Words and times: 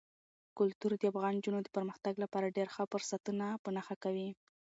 کلتور 0.57 0.91
د 0.97 1.03
افغان 1.11 1.33
نجونو 1.37 1.59
د 1.63 1.67
پرمختګ 1.77 2.13
لپاره 2.23 2.53
ډېر 2.57 2.67
ښه 2.75 2.83
فرصتونه 2.91 3.45
په 3.63 3.69
نښه 3.75 3.95
کوي. 4.03 4.29